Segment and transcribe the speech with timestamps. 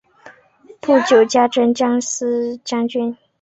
[0.79, 3.15] 不久加征西将军。